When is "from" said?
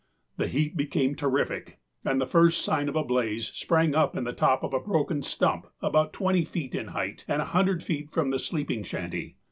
8.09-8.31